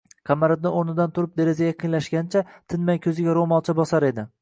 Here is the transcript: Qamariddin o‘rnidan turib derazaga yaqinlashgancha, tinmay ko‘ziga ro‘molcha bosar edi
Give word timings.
Qamariddin 0.27 0.77
o‘rnidan 0.79 1.13
turib 1.19 1.35
derazaga 1.43 1.69
yaqinlashgancha, 1.73 2.45
tinmay 2.75 3.01
ko‘ziga 3.07 3.41
ro‘molcha 3.43 3.81
bosar 3.85 4.13
edi 4.13 4.31